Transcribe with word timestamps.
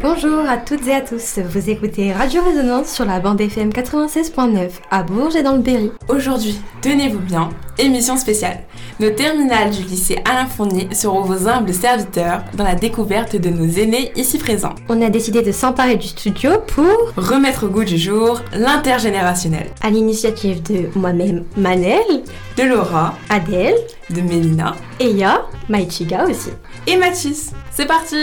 Bonjour 0.00 0.48
à 0.48 0.58
toutes 0.58 0.86
et 0.86 0.94
à 0.94 1.00
tous, 1.00 1.40
vous 1.40 1.70
écoutez 1.70 2.12
Radio 2.12 2.40
Résonance 2.44 2.88
sur 2.88 3.04
la 3.04 3.18
bande 3.18 3.40
FM 3.40 3.70
96.9 3.70 4.70
à 4.92 5.02
Bourges 5.02 5.34
et 5.34 5.42
dans 5.42 5.54
le 5.56 5.58
Berry. 5.58 5.90
Aujourd'hui, 6.08 6.60
tenez-vous 6.82 7.18
bien, 7.18 7.48
émission 7.78 8.16
spéciale. 8.16 8.60
Nos 9.00 9.10
terminales 9.10 9.70
du 9.70 9.82
lycée 9.82 10.18
Alain 10.24 10.46
Fournier 10.46 10.88
seront 10.92 11.22
vos 11.22 11.48
humbles 11.48 11.74
serviteurs 11.74 12.44
dans 12.54 12.62
la 12.62 12.76
découverte 12.76 13.34
de 13.34 13.48
nos 13.48 13.68
aînés 13.68 14.12
ici 14.14 14.38
présents. 14.38 14.76
On 14.88 15.02
a 15.02 15.10
décidé 15.10 15.42
de 15.42 15.50
s'emparer 15.50 15.96
du 15.96 16.06
studio 16.06 16.52
pour 16.68 17.12
remettre 17.16 17.66
au 17.66 17.68
goût 17.68 17.84
du 17.84 17.98
jour 17.98 18.40
l'intergénérationnel. 18.52 19.66
À 19.80 19.90
l'initiative 19.90 20.62
de 20.62 20.96
moi-même 20.96 21.44
Manel, 21.56 22.22
de 22.56 22.62
Laura, 22.62 23.14
Adèle, 23.30 23.74
de 24.10 24.20
Mélina, 24.20 24.76
Eya, 25.00 25.42
Maïchiga 25.68 26.24
aussi. 26.24 26.50
Et 26.86 26.96
Mathis. 26.96 27.50
C'est 27.72 27.86
parti 27.86 28.16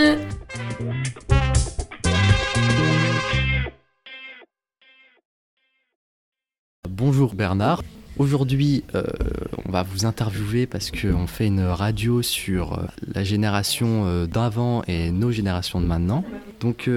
Bonjour 6.98 7.34
Bernard. 7.34 7.82
Aujourd'hui, 8.16 8.82
euh, 8.94 9.02
on 9.66 9.70
va 9.70 9.82
vous 9.82 10.06
interviewer 10.06 10.66
parce 10.66 10.90
qu'on 10.90 11.26
fait 11.26 11.46
une 11.46 11.60
radio 11.60 12.22
sur 12.22 12.72
euh, 12.72 12.86
la 13.14 13.22
génération 13.22 14.06
euh, 14.06 14.24
d'avant 14.24 14.82
et 14.88 15.10
nos 15.10 15.30
générations 15.30 15.78
de 15.78 15.84
maintenant. 15.84 16.24
Donc, 16.60 16.88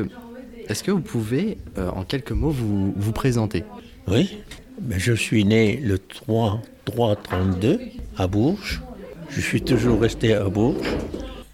est-ce 0.69 0.85
que 0.85 0.91
vous 0.91 1.01
pouvez, 1.01 1.57
en 1.77 2.05
quelques 2.05 2.31
mots, 2.31 2.49
vous, 2.49 3.11
présenter? 3.11 3.65
Oui, 4.07 4.37
ben, 4.79 4.97
je 4.97 5.11
suis 5.11 5.43
né 5.43 5.75
le 5.83 5.99
3 5.99 6.61
3 6.85 7.17
32 7.17 7.81
à 8.15 8.27
Bourges. 8.27 8.81
Je 9.29 9.41
suis 9.41 9.61
toujours 9.61 9.99
resté 9.99 10.33
à 10.33 10.45
Bourges. 10.45 10.95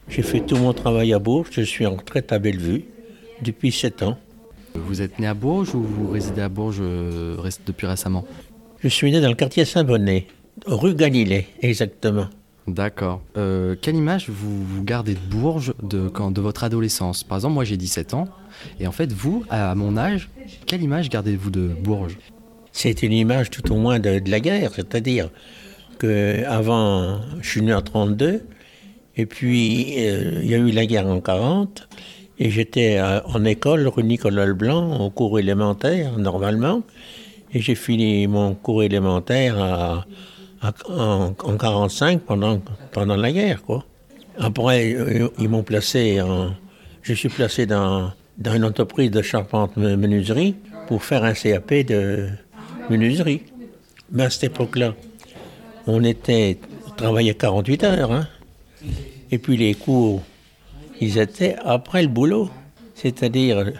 J'ai 0.08 0.22
fait 0.22 0.42
tout 0.42 0.58
mon 0.58 0.74
travail 0.74 1.14
à 1.14 1.20
Bourges. 1.20 1.50
Je 1.50 1.62
suis 1.62 1.88
en 1.88 1.96
retraite 1.96 2.32
à 2.32 2.38
Bellevue 2.38 2.86
depuis 3.42 3.72
7 3.72 4.04
ans. 4.04 4.20
Vous 4.76 5.02
êtes 5.02 5.20
né 5.20 5.28
à 5.28 5.34
Bourges 5.34 5.74
ou 5.74 5.82
vous 5.82 6.10
résidez 6.10 6.42
à 6.42 6.50
Bourges 6.50 6.82
depuis 7.66 7.88
récemment? 7.88 8.26
Je 8.80 8.88
suis 8.88 9.12
né 9.12 9.22
dans 9.22 9.30
le 9.30 9.36
quartier 9.36 9.66
Saint-Bonnet, 9.66 10.28
rue 10.66 10.94
Galilée, 10.94 11.48
exactement. 11.62 12.28
D'accord. 12.68 13.22
Euh, 13.38 13.76
quelle 13.80 13.96
image 13.96 14.30
vous, 14.30 14.84
gardez 14.84 15.14
de 15.14 15.20
Bourges 15.20 15.74
de, 15.84 16.08
quand, 16.10 16.32
de 16.32 16.42
votre 16.42 16.64
adolescence? 16.64 17.24
Par 17.24 17.38
exemple, 17.38 17.54
moi 17.54 17.64
j'ai 17.64 17.78
17 17.78 18.14
ans, 18.16 18.28
et 18.80 18.88
en 18.88 18.92
fait, 18.92 19.12
vous, 19.14 19.46
à 19.50 19.76
mon 19.76 19.98
âge, 19.98 20.30
quelle 20.66 20.82
image 20.82 21.10
gardez-vous 21.10 21.52
de 21.52 21.68
Bourges? 21.68 22.18
C'est 22.72 23.04
une 23.04 23.14
image 23.14 23.52
tout 23.52 23.72
au 23.72 23.76
moins 23.76 24.00
de, 24.00 24.20
la 24.28 24.40
guerre, 24.40 24.72
c'est-à-dire 24.76 25.30
que 26.00 26.44
avant, 26.46 27.22
je 27.42 27.50
suis 27.50 27.62
né 27.62 27.74
en 27.74 27.82
32, 27.82 28.42
et 29.16 29.26
puis 29.26 29.94
euh, 29.98 30.42
il 30.44 30.50
y 30.50 30.56
a 30.56 30.58
eu 30.58 30.72
la 30.72 30.86
guerre 30.86 31.08
en 31.08 31.22
40, 31.22 31.88
et 32.38 32.50
j'étais 32.50 33.00
en 33.02 33.46
école, 33.46 33.88
rue 33.88 34.04
Nicolas 34.04 34.46
Leblanc, 34.46 35.00
au 35.00 35.10
cours 35.10 35.40
élémentaire, 35.40 36.18
normalement. 36.18 36.82
Et 37.54 37.62
j'ai 37.62 37.76
fini 37.76 38.28
mon 38.28 38.54
cours 38.56 38.84
élémentaire 38.84 39.58
en, 39.58 40.04
1945 40.64 42.22
pendant, 42.22 42.62
pendant 42.92 43.16
la 43.16 43.32
guerre, 43.32 43.64
quoi. 43.64 43.86
Après, 44.38 44.94
euh, 44.94 45.30
ils 45.40 45.48
m'ont 45.48 45.64
placé 45.64 46.20
en... 46.22 46.52
Je 47.02 47.14
suis 47.14 47.30
placé 47.30 47.66
dans, 47.66 48.12
dans 48.38 48.54
une 48.54 48.66
entreprise 48.66 49.12
de 49.12 49.22
charpente-menuiserie 49.22 50.56
pour 50.88 51.04
faire 51.04 51.24
un 51.24 51.34
CAP 51.34 51.74
de 51.86 52.28
menuiserie. 52.90 53.44
Mais 54.12 54.24
à 54.24 54.30
cette 54.30 54.46
époque-là, 54.46 54.94
on 55.88 56.04
était... 56.04 56.58
travaillait 56.98 57.36
48 57.36 57.84
heures, 57.86 58.12
hein. 58.12 58.28
Et 59.32 59.38
puis 59.38 59.58
les 59.58 59.74
cours, 59.74 60.22
ils 61.02 61.18
étaient 61.18 61.56
après 61.64 62.02
le 62.02 62.08
boulot. 62.08 62.50
C'est-à-dire, 62.96 63.74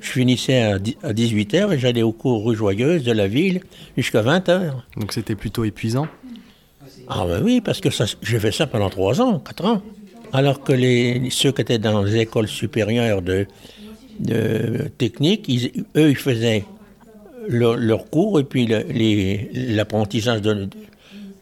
je 0.00 0.10
finissais 0.10 0.62
à 0.62 0.78
18h 0.78 1.72
et 1.72 1.78
j'allais 1.78 2.02
au 2.02 2.12
cours 2.12 2.44
rue 2.44 2.54
Joyeuse 2.54 3.02
de 3.02 3.12
la 3.12 3.26
ville 3.26 3.60
jusqu'à 3.96 4.22
20h. 4.22 4.72
Donc 4.96 5.12
c'était 5.12 5.34
plutôt 5.34 5.64
épuisant? 5.64 6.06
Ah 7.08 7.24
ben 7.26 7.42
oui, 7.42 7.60
parce 7.60 7.80
que 7.80 7.88
j'ai 8.22 8.38
fait 8.38 8.52
ça 8.52 8.66
pendant 8.66 8.90
3 8.90 9.20
ans, 9.22 9.38
4 9.38 9.64
ans. 9.64 9.82
Alors 10.32 10.62
que 10.62 10.72
les, 10.72 11.28
ceux 11.30 11.52
qui 11.52 11.62
étaient 11.62 11.78
dans 11.78 12.02
les 12.02 12.16
écoles 12.16 12.48
supérieures 12.48 13.22
de, 13.22 13.46
de 14.20 14.90
technique, 14.98 15.50
eux, 15.96 16.10
ils 16.10 16.16
faisaient 16.16 16.64
leur 17.48 18.10
cours 18.10 18.38
et 18.40 18.44
puis 18.44 18.68
l'apprentissage 19.54 20.42
de, 20.42 20.68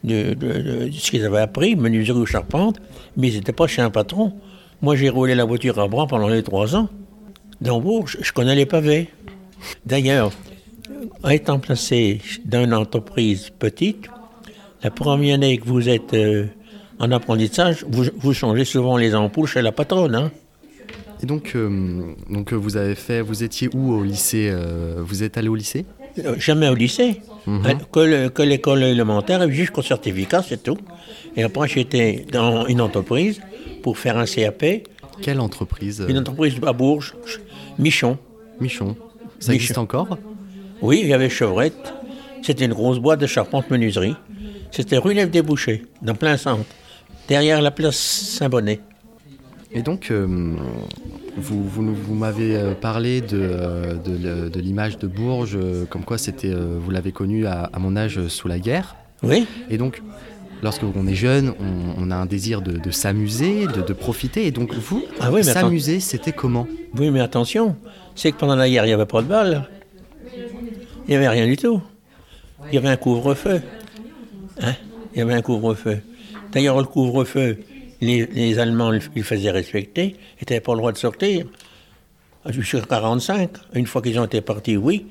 de, 0.04 0.88
ce 0.92 1.10
qu'ils 1.10 1.24
avaient 1.24 1.40
appris, 1.40 1.74
menuiserie 1.74 2.20
ou 2.20 2.26
charpente, 2.26 2.80
mais 3.16 3.28
ils 3.28 3.34
n'étaient 3.34 3.52
pas 3.52 3.66
chez 3.66 3.82
un 3.82 3.90
patron. 3.90 4.32
Moi, 4.82 4.94
j'ai 4.96 5.08
roulé 5.08 5.34
la 5.34 5.44
voiture 5.44 5.78
à 5.78 5.88
bras 5.88 6.06
pendant 6.06 6.28
les 6.28 6.42
3 6.42 6.76
ans. 6.76 6.88
Dans 7.60 7.80
Bourges, 7.80 8.18
je 8.20 8.32
connais 8.32 8.54
les 8.54 8.66
pavés. 8.66 9.08
D'ailleurs, 9.86 10.32
étant 11.30 11.58
placé 11.58 12.20
dans 12.44 12.62
une 12.62 12.74
entreprise 12.74 13.50
petite, 13.58 14.06
la 14.82 14.90
première 14.90 15.36
année 15.36 15.56
que 15.56 15.66
vous 15.66 15.88
êtes 15.88 16.12
euh, 16.12 16.46
en 16.98 17.10
apprentissage, 17.10 17.84
vous, 17.88 18.34
changez 18.34 18.64
souvent 18.64 18.98
les 18.98 19.14
ampoules 19.14 19.48
chez 19.48 19.62
la 19.62 19.72
patronne. 19.72 20.14
Hein. 20.14 20.30
Et 21.22 21.26
donc, 21.26 21.52
euh, 21.56 22.02
donc 22.28 22.52
vous 22.52 22.76
avez 22.76 22.94
fait, 22.94 23.22
vous 23.22 23.42
étiez 23.42 23.70
où 23.74 23.94
au 23.94 24.04
lycée 24.04 24.50
euh, 24.52 24.96
Vous 24.98 25.22
êtes 25.22 25.38
allé 25.38 25.48
au 25.48 25.54
lycée? 25.54 25.86
Jamais 26.36 26.68
au 26.68 26.74
lycée. 26.74 27.22
Mhm. 27.46 27.78
Que 27.90 28.42
l'école 28.42 28.82
élémentaire, 28.82 29.48
jusqu'au 29.50 29.82
certificat, 29.82 30.42
c'est 30.46 30.62
tout. 30.62 30.78
Et 31.36 31.42
après, 31.42 31.68
j'étais 31.68 32.26
dans 32.30 32.66
une 32.66 32.82
entreprise 32.82 33.40
pour 33.86 33.98
faire 33.98 34.18
un 34.18 34.24
CAP. 34.24 34.64
Quelle 35.22 35.38
entreprise 35.38 36.04
Une 36.08 36.18
entreprise 36.18 36.56
à 36.66 36.72
Bourges, 36.72 37.14
Michon. 37.78 38.18
Michon. 38.60 38.96
Ça 39.38 39.54
existe 39.54 39.78
encore? 39.78 40.18
Oui, 40.82 41.02
il 41.04 41.08
y 41.08 41.14
avait 41.14 41.30
Chevrette. 41.30 41.94
C'était 42.42 42.64
une 42.64 42.72
grosse 42.72 42.98
boîte 42.98 43.20
de 43.20 43.28
charpente-menuiserie. 43.28 44.16
C'était 44.72 44.98
rue 44.98 45.14
Nef 45.14 45.30
des 45.30 45.40
Bouchers, 45.40 45.84
dans 46.02 46.16
plein 46.16 46.36
centre, 46.36 46.64
derrière 47.28 47.62
la 47.62 47.70
place 47.70 47.94
Saint-Bonnet. 47.94 48.80
Et 49.70 49.82
donc, 49.82 50.10
euh, 50.10 50.56
vous, 51.36 51.62
vous, 51.62 52.14
m'avez 52.16 52.56
euh, 52.56 52.74
parlé 52.74 53.20
de, 53.20 53.38
euh, 53.40 53.94
de, 54.48 54.60
l'image 54.60 54.98
de 54.98 55.06
Bourges, 55.06 55.58
comme 55.90 56.02
quoi 56.02 56.18
c'était, 56.18 56.52
vous 56.52 56.90
l'avez 56.90 57.12
connu 57.12 57.46
à, 57.46 57.70
à, 57.72 57.78
mon 57.78 57.94
âge 57.94 58.26
sous 58.26 58.48
la 58.48 58.58
guerre. 58.58 58.96
Oui. 59.22 59.46
Et 59.70 59.78
donc, 59.78 60.02
lorsqu'on 60.62 61.06
est 61.06 61.14
jeune, 61.14 61.54
on, 61.98 62.10
a 62.10 62.16
un 62.16 62.26
désir 62.26 62.62
de, 62.62 62.90
s'amuser, 62.90 63.66
de, 63.66 63.92
profiter. 63.92 64.46
Et 64.46 64.50
donc 64.50 64.74
vous, 64.74 65.04
ah 65.20 65.30
s'amuser, 65.42 66.00
c'était 66.00 66.32
comment? 66.32 66.66
Oui, 66.98 67.10
mais 67.10 67.20
attention, 67.20 67.76
c'est 68.14 68.32
que 68.32 68.36
pendant 68.36 68.56
la 68.56 68.68
guerre, 68.68 68.84
il 68.84 68.88
n'y 68.88 68.94
avait 68.94 69.06
pas 69.06 69.22
de 69.22 69.26
balles. 69.26 69.68
Il 71.06 71.10
n'y 71.10 71.16
avait 71.16 71.28
rien 71.28 71.46
du 71.46 71.56
tout. 71.56 71.80
Il 72.68 72.74
y 72.74 72.78
avait 72.78 72.88
un 72.88 72.96
couvre-feu. 72.96 73.62
Hein? 74.60 74.74
Il 75.14 75.18
y 75.18 75.22
avait 75.22 75.34
un 75.34 75.42
couvre-feu. 75.42 76.00
D'ailleurs, 76.52 76.78
le 76.78 76.84
couvre-feu, 76.84 77.58
les, 78.00 78.58
Allemands 78.58 78.90
le 78.90 79.00
faisaient 79.00 79.50
respecter, 79.50 80.16
ils 80.40 80.44
n'avaient 80.48 80.60
pas 80.60 80.72
le 80.72 80.78
droit 80.78 80.92
de 80.92 80.98
sortir. 80.98 81.46
Jusqu'à 82.48 82.80
45, 82.80 83.50
une 83.74 83.86
fois 83.86 84.02
qu'ils 84.02 84.18
ont 84.20 84.24
été 84.24 84.40
partis, 84.40 84.76
oui. 84.76 85.06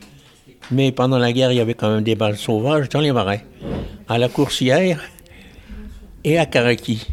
Mais 0.71 0.91
pendant 0.91 1.17
la 1.17 1.31
guerre, 1.31 1.51
il 1.51 1.57
y 1.57 1.59
avait 1.59 1.73
quand 1.73 1.93
même 1.93 2.03
des 2.03 2.15
balles 2.15 2.37
sauvages 2.37 2.89
dans 2.89 3.01
les 3.01 3.11
marais. 3.11 3.45
À 4.07 4.17
la 4.17 4.29
coursière, 4.29 5.01
et 6.25 6.39
à 6.39 6.45
Karaki. 6.45 7.07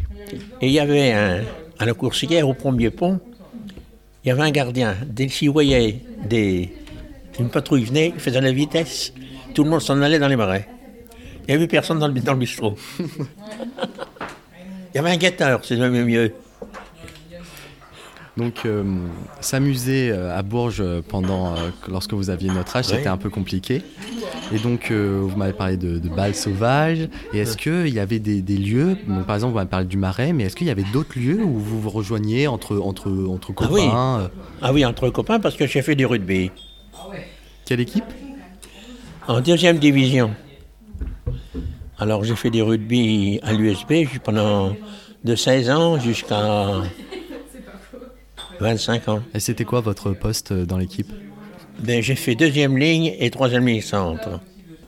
Et 0.59 0.67
il 0.67 0.71
y 0.71 0.79
avait 0.79 1.11
un, 1.11 1.41
à 1.79 1.85
la 1.85 1.93
coursière, 1.93 2.49
au 2.49 2.53
premier 2.53 2.89
pont, 2.89 3.19
il 4.23 4.29
y 4.29 4.31
avait 4.31 4.41
un 4.41 4.51
gardien. 4.51 4.95
Dès 5.05 5.27
qu'il 5.27 5.51
voyait 5.51 5.99
des, 6.27 6.73
une 7.39 7.49
patrouille 7.49 7.85
venait, 7.85 8.11
il 8.13 8.19
faisait 8.19 8.41
la 8.41 8.51
vitesse. 8.51 9.13
Tout 9.53 9.63
le 9.63 9.69
monde 9.69 9.81
s'en 9.81 10.01
allait 10.01 10.19
dans 10.19 10.27
les 10.27 10.35
marais. 10.35 10.67
Il 11.41 11.51
n'y 11.51 11.53
avait 11.53 11.67
personne 11.67 11.99
dans 11.99 12.07
le, 12.07 12.19
dans 12.19 12.33
le 12.33 12.39
bistrot. 12.39 12.75
il 12.99 13.05
y 14.95 14.97
avait 14.97 15.11
un 15.11 15.17
guetteur, 15.17 15.63
c'est 15.63 15.77
même 15.77 16.05
mieux. 16.05 16.33
Donc 18.35 18.65
euh, 18.65 18.83
s'amuser 19.41 20.09
euh, 20.11 20.35
à 20.35 20.41
Bourges 20.41 20.83
pendant 21.07 21.53
euh, 21.53 21.69
lorsque 21.87 22.13
vous 22.13 22.31
aviez 22.31 22.49
notre 22.49 22.75
âge, 22.75 22.85
c'était 22.85 23.07
un 23.07 23.17
peu 23.17 23.29
compliqué. 23.29 23.83
Et 24.51 24.57
donc 24.57 24.91
vous 24.91 25.35
m'avez 25.35 25.53
parlé 25.53 25.77
de, 25.77 26.09
balles 26.09 26.35
sauvages. 26.35 27.07
Et 27.33 27.39
est-ce 27.39 27.57
qu'il 27.57 27.93
y 27.93 27.99
avait 27.99 28.19
des, 28.19 28.57
lieux, 28.57 28.97
par 29.25 29.35
exemple 29.35 29.51
vous 29.51 29.57
m'avez 29.57 29.69
parlé 29.69 29.85
du 29.85 29.97
Marais, 29.97 30.33
mais 30.33 30.45
est-ce 30.45 30.55
qu'il 30.55 30.67
y 30.67 30.71
avait 30.71 30.85
d'autres 30.91 31.17
lieux 31.17 31.43
où 31.43 31.59
vous 31.59 31.81
vous 31.81 31.89
rejoigniez 31.89 32.47
entre, 32.47 32.77
entre, 32.79 33.09
entre 33.29 33.51
ah 33.51 33.53
copains 33.53 34.31
ah 34.61 34.73
oui. 34.73 34.85
entre 34.85 35.09
copains 35.09 35.39
parce 35.39 35.55
que 35.55 35.65
j'ai 35.67 35.81
fait 35.81 35.95
du 35.95 36.05
rugby. 36.05 36.51
Quelle 37.65 37.79
équipe? 37.79 38.03
En 39.27 39.41
deuxième 39.41 39.77
division. 39.77 40.31
Alors 41.97 42.23
j'ai 42.23 42.35
fait 42.35 42.49
du 42.49 42.61
rugby 42.61 43.39
à 43.43 43.53
l'USB 43.53 44.07
pendant 44.23 44.75
de 45.23 45.35
16 45.35 45.69
ans 45.69 45.99
jusqu'à 45.99 46.81
25 48.59 49.07
ans. 49.09 49.23
Et 49.33 49.39
c'était 49.39 49.65
quoi 49.65 49.81
votre 49.81 50.11
poste 50.11 50.51
euh, 50.51 50.65
dans 50.65 50.77
l'équipe 50.77 51.11
ben, 51.79 52.01
J'ai 52.01 52.15
fait 52.15 52.35
deuxième 52.35 52.77
ligne 52.77 53.13
et 53.19 53.29
troisième 53.29 53.67
ligne 53.67 53.81
centre. 53.81 54.39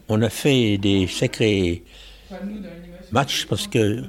On 0.07 0.21
a 0.21 0.29
fait 0.29 0.77
des 0.77 1.07
sacrés 1.07 1.83
matchs 3.11 3.45
parce 3.47 3.67
que 3.67 4.03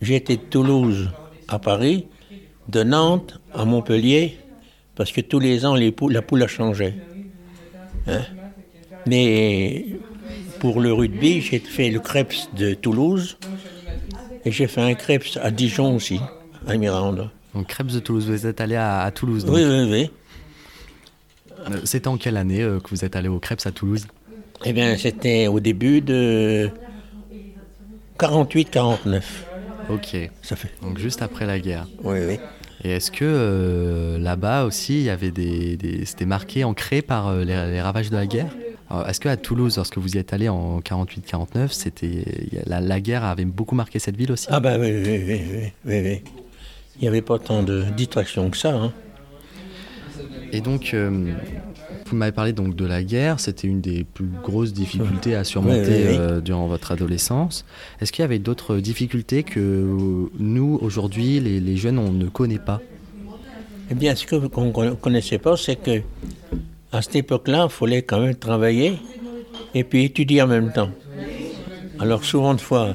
j'ai 0.00 0.16
été 0.16 0.36
de 0.36 0.42
Toulouse 0.42 1.10
à 1.48 1.58
Paris, 1.58 2.06
de 2.68 2.82
Nantes 2.82 3.40
à 3.54 3.64
Montpellier, 3.64 4.38
parce 4.94 5.12
que 5.12 5.20
tous 5.20 5.38
les 5.38 5.66
ans, 5.66 5.74
les 5.74 5.92
poules, 5.92 6.12
la 6.12 6.22
poule 6.22 6.42
a 6.42 6.46
changé. 6.46 6.94
Hein. 8.06 8.22
Mais 9.06 9.86
pour 10.58 10.80
le 10.80 10.92
rugby, 10.92 11.40
j'ai 11.40 11.58
fait 11.58 11.90
le 11.90 12.00
Krebs 12.00 12.48
de 12.56 12.74
Toulouse 12.74 13.38
et 14.44 14.50
j'ai 14.50 14.66
fait 14.66 14.80
un 14.80 14.94
Krebs 14.94 15.38
à 15.42 15.50
Dijon 15.50 15.96
aussi, 15.96 16.20
à 16.66 16.76
Mirande. 16.76 17.30
Donc 17.56 17.68
Krebs 17.68 17.94
de 17.94 18.00
Toulouse, 18.00 18.28
vous 18.28 18.46
êtes 18.46 18.60
allé 18.60 18.76
à, 18.76 19.10
Toulouse 19.14 19.46
Oui, 19.48 19.64
oui, 19.64 19.88
oui. 19.90 20.10
Euh, 21.70 21.80
c'était 21.84 22.08
en 22.08 22.18
quelle 22.18 22.36
année 22.36 22.60
euh, 22.60 22.80
que 22.80 22.90
vous 22.90 23.02
êtes 23.02 23.16
allé 23.16 23.28
au 23.28 23.38
Krebs 23.38 23.66
à 23.66 23.72
Toulouse? 23.72 24.06
Eh 24.66 24.74
bien, 24.74 24.94
c'était 24.98 25.46
au 25.46 25.58
début 25.58 26.02
de 26.02 26.70
48-49. 28.18 29.22
Ok. 29.88 30.16
Ça 30.42 30.54
fait. 30.54 30.70
Donc 30.82 30.98
juste 30.98 31.22
après 31.22 31.46
la 31.46 31.58
guerre. 31.58 31.86
Oui, 32.04 32.18
oui. 32.28 32.38
Et 32.84 32.90
est-ce 32.90 33.10
que 33.10 33.24
euh, 33.24 34.18
là-bas 34.18 34.64
aussi, 34.64 34.96
il 34.96 35.04
y 35.04 35.10
avait 35.10 35.30
des, 35.30 36.04
c'était 36.04 36.26
marqué, 36.26 36.62
ancré 36.62 37.00
par 37.00 37.34
les, 37.36 37.80
ravages 37.80 38.10
de 38.10 38.16
la 38.16 38.26
guerre? 38.26 38.54
Est-ce 39.08 39.18
qu'à 39.18 39.36
Toulouse, 39.38 39.76
lorsque 39.76 39.96
vous 39.96 40.14
y 40.14 40.18
êtes 40.18 40.34
allé 40.34 40.50
en 40.50 40.80
48-49, 40.80 41.68
c'était 41.70 42.22
la, 42.66 43.00
guerre 43.00 43.24
avait 43.24 43.46
beaucoup 43.46 43.74
marqué 43.74 43.98
cette 43.98 44.16
ville 44.16 44.32
aussi? 44.32 44.46
Ah 44.50 44.60
bah 44.60 44.76
oui, 44.78 44.92
oui, 44.92 45.24
oui, 45.26 45.72
oui, 45.86 46.00
oui. 46.04 46.22
Il 46.98 47.02
n'y 47.02 47.08
avait 47.08 47.22
pas 47.22 47.38
tant 47.38 47.62
de 47.62 47.84
distractions 47.96 48.50
que 48.50 48.56
ça. 48.56 48.74
Hein. 48.74 48.92
Et 50.52 50.60
donc, 50.60 50.92
euh, 50.94 51.32
vous 52.06 52.16
m'avez 52.16 52.32
parlé 52.32 52.52
donc 52.52 52.76
de 52.76 52.86
la 52.86 53.02
guerre, 53.02 53.40
c'était 53.40 53.66
une 53.66 53.80
des 53.80 54.04
plus 54.04 54.30
grosses 54.42 54.72
difficultés 54.72 55.34
à 55.34 55.44
surmonter 55.44 56.06
euh, 56.06 56.40
durant 56.40 56.68
votre 56.68 56.92
adolescence. 56.92 57.64
Est-ce 58.00 58.12
qu'il 58.12 58.22
y 58.22 58.24
avait 58.24 58.38
d'autres 58.38 58.76
difficultés 58.76 59.42
que 59.42 60.28
nous, 60.38 60.78
aujourd'hui, 60.80 61.40
les, 61.40 61.76
jeunes, 61.76 61.98
on 61.98 62.12
ne 62.12 62.26
connaît 62.26 62.58
pas? 62.58 62.80
Eh 63.90 63.94
bien, 63.94 64.14
ce 64.14 64.26
qu'on 64.46 64.84
ne 64.84 64.94
connaissait 64.94 65.38
pas, 65.38 65.56
c'est 65.56 65.76
que 65.76 66.02
à 66.92 67.02
cette 67.02 67.16
époque-là, 67.16 67.66
il 67.68 67.72
fallait 67.72 68.02
quand 68.02 68.20
même 68.20 68.36
travailler 68.36 68.94
et 69.74 69.84
puis 69.84 70.04
étudier 70.04 70.42
en 70.42 70.46
même 70.46 70.72
temps. 70.72 70.90
Alors 71.98 72.24
souvent 72.24 72.54
de 72.54 72.60
fois, 72.60 72.94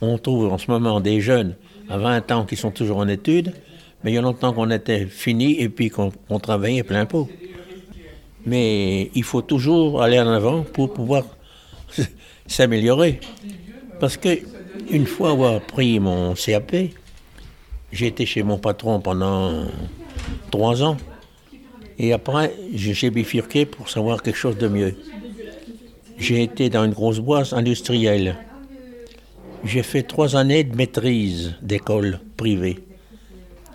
on 0.00 0.18
trouve 0.18 0.52
en 0.52 0.58
ce 0.58 0.70
moment 0.70 1.00
des 1.00 1.20
jeunes 1.20 1.54
à 1.88 1.98
20 1.98 2.30
ans 2.32 2.44
qui 2.44 2.56
sont 2.56 2.70
toujours 2.70 2.98
en 2.98 3.08
études, 3.08 3.52
mais 4.02 4.12
il 4.12 4.14
y 4.14 4.18
a 4.18 4.22
longtemps 4.22 4.52
qu'on 4.52 4.70
était 4.70 5.06
fini 5.06 5.60
et 5.60 5.68
puis 5.68 5.90
qu'on 5.90 6.38
travaillait 6.40 6.82
plein 6.82 7.06
pot. 7.06 7.28
Mais 8.46 9.10
il 9.14 9.24
faut 9.24 9.42
toujours 9.42 10.02
aller 10.02 10.18
en 10.18 10.28
avant 10.28 10.62
pour 10.62 10.92
pouvoir 10.92 11.24
s'améliorer. 12.46 13.20
Parce 14.00 14.16
que 14.16 14.38
une 14.90 15.06
fois 15.06 15.30
avoir 15.30 15.60
pris 15.60 15.98
mon 15.98 16.34
CAP, 16.34 16.76
j'ai 17.92 18.06
été 18.06 18.26
chez 18.26 18.42
mon 18.42 18.58
patron 18.58 19.00
pendant 19.00 19.64
trois 20.50 20.82
ans. 20.82 20.96
Et 21.98 22.12
après, 22.12 22.54
j'ai 22.72 23.10
bifurqué 23.10 23.66
pour 23.66 23.88
savoir 23.88 24.22
quelque 24.22 24.36
chose 24.36 24.56
de 24.56 24.68
mieux. 24.68 24.94
J'ai 26.16 26.42
été 26.42 26.70
dans 26.70 26.84
une 26.84 26.92
grosse 26.92 27.18
boîte 27.18 27.52
industrielle. 27.52 28.36
J'ai 29.64 29.82
fait 29.82 30.02
trois 30.02 30.36
années 30.36 30.64
de 30.64 30.74
maîtrise 30.76 31.54
d'école 31.62 32.20
privée 32.36 32.84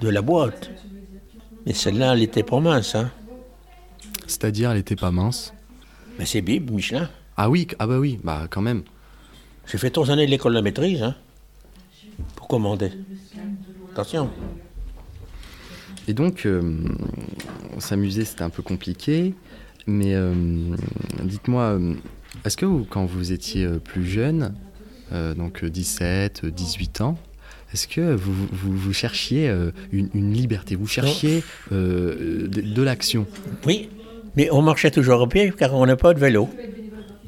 de 0.02 0.10
la 0.10 0.22
boîte. 0.22 0.72
Mais 1.66 1.74
celle-là, 1.74 2.14
elle 2.14 2.20
n'était 2.20 2.44
pas 2.44 2.60
mince. 2.60 2.96
Hein. 2.96 3.12
C'est-à-dire, 4.28 4.72
elle 4.72 4.78
n'était 4.78 4.96
pas 4.96 5.12
mince 5.12 5.54
Mais 6.18 6.26
c'est 6.26 6.42
Bib, 6.42 6.72
Michelin. 6.72 7.10
Ah 7.38 7.50
oui, 7.50 7.68
ah 7.80 7.88
bah 7.88 8.00
oui, 8.00 8.20
bah 8.24 8.48
quand 8.50 8.62
même. 8.62 8.84
J'ai 9.66 9.78
fait 9.78 9.90
trois 9.90 10.12
années 10.12 10.26
de 10.26 10.32
l'école 10.32 10.56
de 10.56 10.62
maîtrise, 10.62 11.02
hein, 11.02 11.16
pour 12.36 12.48
commander. 12.48 12.92
Attention. 13.92 14.30
Et 16.08 16.14
donc, 16.14 16.46
euh, 16.46 16.80
s'amuser, 17.80 18.26
c'était 18.26 18.44
un 18.44 18.50
peu 18.50 18.62
compliqué. 18.62 19.34
Mais 19.88 20.14
euh, 20.16 20.34
dites-moi, 21.24 21.64
euh, 21.64 21.94
est-ce 22.46 22.58
que 22.58 22.84
quand 22.84 23.06
vous 23.06 23.32
étiez 23.32 23.68
plus 23.80 24.06
jeune, 24.06 24.54
donc 25.14 25.64
17, 25.64 26.46
18 26.46 27.02
ans, 27.02 27.18
est-ce 27.74 27.88
que 27.88 28.14
vous, 28.14 28.48
vous, 28.52 28.94
cherchiez 28.94 29.50
euh, 29.50 29.72
une, 29.92 30.32
liberté? 30.32 30.76
Vous 30.76 30.86
cherchiez 30.86 31.44
euh, 31.72 32.48
de, 32.48 32.84
l'action? 32.84 33.26
Oui, 33.66 33.90
mais 34.36 34.52
on 34.52 34.62
marchait 34.62 34.92
toujours 34.92 35.22
au 35.22 35.28
pied 35.28 35.52
car 35.58 35.74
on 35.74 35.88
n'a 35.88 35.96
pas 35.96 36.14
de 36.14 36.20
vélo. 36.20 36.48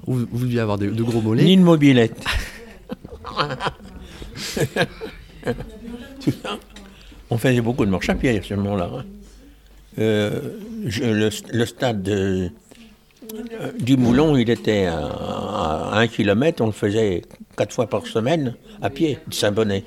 Vous, 0.06 0.28
vous 0.32 0.46
deviez 0.46 0.60
avoir 0.60 0.78
de, 0.78 0.88
gros 1.02 1.22
mollets? 1.22 1.46
Ni 1.46 1.54
une 1.54 1.64
mobilette. 1.64 2.24
on 7.32 7.40
faisait 7.40 7.62
beaucoup 7.62 7.86
de 7.86 7.90
marche 7.90 8.10
à 8.10 8.16
pied 8.16 8.38
à 8.38 8.44
ce 8.44 8.54
moment-là. 8.54 8.92
Hein. 9.00 9.06
Euh, 9.98 10.60
le, 10.84 11.66
stade 11.66 12.04
du 13.80 13.98
Moulon, 13.98 14.38
il 14.38 14.50
était 14.50 14.86
à, 14.86 15.98
un 15.98 16.08
kilomètre, 16.08 16.62
on 16.62 16.68
le 16.68 16.72
faisait 16.72 17.22
quatre 17.58 17.74
fois 17.74 17.88
par 17.88 18.06
semaine 18.08 18.56
à 18.82 18.90
pied, 18.90 19.20
de 19.28 19.34
Saint-Bonnet. 19.34 19.84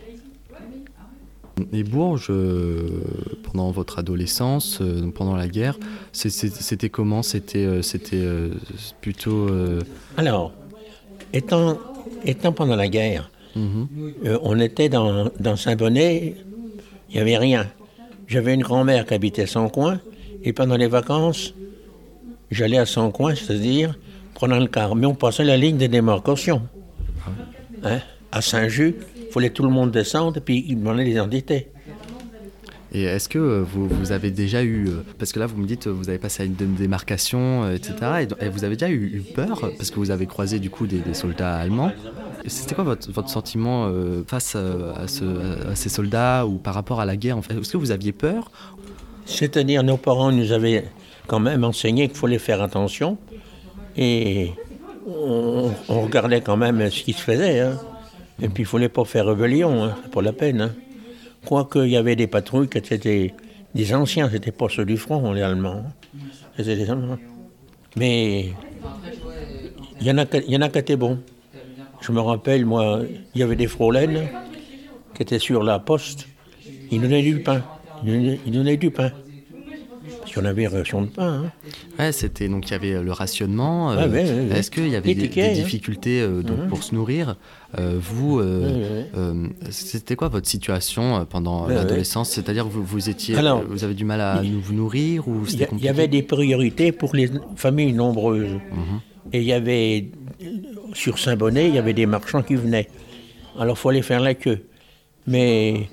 Et 1.72 1.82
Bourges, 1.82 2.28
euh, 2.30 3.02
pendant 3.42 3.70
votre 3.70 3.98
adolescence, 3.98 4.78
euh, 4.80 5.10
pendant 5.10 5.34
la 5.34 5.48
guerre, 5.48 5.78
c'était 6.12 6.88
comment? 6.88 7.22
C'était 7.22 7.66
euh, 7.66 8.50
plutôt. 9.00 9.48
Alors, 10.16 10.52
étant, 11.32 11.78
étant 12.24 12.52
pendant 12.52 12.76
la 12.76 12.88
guerre, 12.88 13.30
mhm. 13.56 13.88
on 14.42 14.60
était 14.60 14.88
dans, 14.88 15.30
dans 15.40 15.56
Saint-Bonnet, 15.56 16.36
il 17.10 17.14
n'y 17.14 17.20
avait 17.20 17.38
rien. 17.38 17.66
J'avais 18.28 18.54
une 18.54 18.62
grand-mère 18.62 19.06
qui 19.06 19.14
habitait 19.14 19.46
à 19.56 19.68
coin, 19.68 20.00
et 20.44 20.52
pendant 20.52 20.76
les 20.76 20.86
vacances, 20.88 21.54
j'allais 22.50 22.78
à 22.78 22.86
son 22.86 23.10
coin, 23.10 23.34
c'est-à-dire 23.34 23.98
prendre 24.34 24.58
le 24.58 24.66
car. 24.66 24.94
Mais 24.94 25.06
on 25.06 25.14
passait 25.14 25.44
la 25.44 25.56
ligne 25.56 25.78
de 25.78 25.86
démarcation. 25.86 26.62
Ah 27.82 27.88
hein, 27.90 27.98
à 28.32 28.40
Saint-Just, 28.40 28.96
il 29.16 29.32
fallait 29.32 29.50
tout 29.50 29.62
le 29.62 29.70
monde 29.70 29.90
descendre 29.90 30.36
et 30.36 30.40
puis 30.40 30.64
il 30.68 30.78
demandait 30.78 31.04
les 31.04 31.12
identités. 31.12 31.68
Et 32.92 33.02
est-ce 33.02 33.28
que 33.28 33.38
euh, 33.38 33.62
vous, 33.62 33.86
vous, 33.86 34.12
avez 34.12 34.30
déjà 34.30 34.62
eu, 34.62 34.88
euh, 34.88 35.04
parce 35.18 35.32
que 35.32 35.38
là 35.38 35.46
vous 35.46 35.58
me 35.58 35.66
dites 35.66 35.86
vous 35.86 36.08
avez 36.08 36.18
passé 36.18 36.42
à 36.42 36.46
une 36.46 36.54
démarcation, 36.54 37.64
euh, 37.64 37.74
etc. 37.74 38.26
Et, 38.40 38.48
vous 38.48 38.64
avez 38.64 38.76
déjà 38.76 38.90
eu, 38.90 39.22
peur 39.34 39.70
parce 39.76 39.90
que 39.90 39.96
vous 39.96 40.10
avez 40.10 40.26
croisé 40.26 40.58
du 40.58 40.70
coup 40.70 40.86
des, 40.86 41.02
soldats 41.12 41.56
allemands. 41.56 41.92
C'était 42.46 42.74
quoi 42.74 42.84
votre, 42.84 43.10
votre 43.12 43.28
sentiment 43.28 43.92
face 44.26 44.56
à, 44.56 45.06
ces 45.06 45.88
soldats 45.88 46.46
ou 46.46 46.56
par 46.56 46.72
rapport 46.72 47.00
à 47.00 47.04
la 47.04 47.16
guerre 47.16 47.36
en 47.36 47.42
fait? 47.42 47.54
Est-ce 47.54 47.72
que 47.72 47.76
vous 47.76 47.90
aviez 47.90 48.12
peur? 48.12 48.50
C'est-à-dire 49.26 49.82
nos 49.82 49.98
parents 49.98 50.32
nous 50.32 50.52
avaient 50.52 50.84
quand 51.28 51.38
même 51.38 51.62
enseigné 51.62 52.08
qu'il 52.08 52.16
fallait 52.16 52.38
faire 52.38 52.60
attention 52.62 53.18
et 53.96 54.52
on, 55.06 55.70
regardait 55.88 56.40
quand 56.40 56.56
même 56.56 56.90
ce 56.90 57.02
qui 57.02 57.12
se 57.12 57.22
faisait. 57.22 57.60
Hein. 57.60 57.78
Et 58.42 58.48
puis 58.48 58.62
il 58.62 58.66
ne 58.66 58.70
fallait 58.70 58.88
pas 58.88 59.04
faire 59.04 59.26
rébellion, 59.26 59.84
hein, 59.84 59.94
pas 60.10 60.22
la 60.22 60.32
peine. 60.32 60.60
Hein. 60.60 60.72
Quoique 61.44 61.78
il 61.80 61.90
y 61.90 61.96
avait 61.96 62.16
des 62.16 62.26
patrouilles 62.26 62.68
qui 62.68 62.78
étaient 62.78 63.34
des 63.74 63.94
anciens, 63.94 64.28
c'était 64.30 64.52
pas 64.52 64.68
ceux 64.68 64.84
du 64.84 64.96
front, 64.96 65.32
les 65.32 65.42
Allemands. 65.42 65.84
Allemands. 66.58 67.18
Mais 67.96 68.50
il 70.00 70.06
y 70.06 70.10
en 70.10 70.18
a, 70.18 70.24
y 70.46 70.56
en 70.56 70.62
a 70.62 70.68
qui 70.68 70.78
étaient 70.78 70.96
bons. 70.96 71.18
Je 72.00 72.12
me 72.12 72.20
rappelle, 72.20 72.64
moi, 72.64 73.00
il 73.34 73.40
y 73.40 73.42
avait 73.42 73.56
des 73.56 73.66
frôlaines 73.66 74.28
qui 75.14 75.22
étaient 75.22 75.38
sur 75.38 75.62
la 75.62 75.78
poste. 75.78 76.28
Ils 76.90 77.00
donnaient 77.00 77.22
du 77.22 77.42
pain. 77.42 77.62
Ils 78.04 78.52
donnaient 78.52 78.76
du 78.76 78.90
pain. 78.90 79.10
Parce 80.28 80.40
qu'on 80.40 80.44
avait 80.44 80.66
ration 80.66 81.02
de 81.02 81.06
pain. 81.06 81.44
Hein. 81.44 81.52
Ouais, 81.98 82.12
c'était 82.12 82.48
donc 82.48 82.68
il 82.68 82.72
y 82.72 82.74
avait 82.74 82.92
euh, 82.92 83.02
le 83.02 83.12
rationnement. 83.12 83.92
Euh, 83.92 84.50
est-ce 84.54 84.70
qu'il 84.70 84.88
y 84.88 84.96
avait 84.96 85.14
des, 85.14 85.42
hein. 85.42 85.52
difficultés 85.54 86.20
euh, 86.20 86.42
donc, 86.42 86.68
pour 86.68 86.82
se 86.82 86.94
nourrir 86.94 87.36
Vous, 87.76 88.42
c'était 89.70 90.16
quoi 90.16 90.28
votre 90.28 90.46
situation 90.46 91.26
pendant 91.28 91.66
l'adolescence? 91.66 92.30
C'est-à-dire 92.30 92.66
vous, 92.66 92.82
vous 92.82 93.08
étiez, 93.08 93.36
vous 93.68 93.84
avez 93.84 93.94
du 93.94 94.04
mal 94.04 94.20
à 94.20 94.42
vous 94.42 94.74
nourrir 94.74 95.26
ou 95.28 95.44
Il 95.48 95.82
y, 95.82 95.88
avait 95.88 96.08
des 96.08 96.22
priorités 96.22 96.92
pour 96.92 97.14
les 97.14 97.30
familles 97.56 97.92
nombreuses. 97.92 98.52
Mhm. 98.52 99.00
Et 99.32 99.40
il 99.40 99.46
y 99.46 99.52
avait 99.52 100.10
sur 100.94 101.18
Saint-Bonnet, 101.18 101.68
il 101.68 101.74
y 101.74 101.78
avait 101.78 101.94
des 101.94 102.06
marchands 102.06 102.42
qui 102.42 102.54
venaient. 102.54 102.88
Alors 103.58 103.76
il 103.76 103.80
fallait 103.80 104.02
faire 104.02 104.20
la 104.20 104.34
queue. 104.34 104.64
Mais 105.26 105.88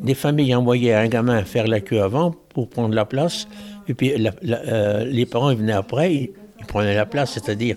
des 0.00 0.14
familles 0.14 0.54
envoyaient 0.54 0.94
un 0.94 1.08
gamin 1.08 1.44
faire 1.44 1.66
la 1.66 1.80
queue 1.80 2.02
avant 2.02 2.34
pour 2.54 2.68
prendre 2.68 2.94
la 2.94 3.04
place, 3.04 3.48
et 3.88 3.94
puis 3.94 4.12
euh, 4.14 5.04
les 5.04 5.26
parents 5.26 5.54
venaient 5.54 5.72
après, 5.72 6.14
ils, 6.14 6.30
prenaient 6.66 6.94
la 6.94 7.06
place, 7.06 7.32
c'est-à-dire 7.32 7.76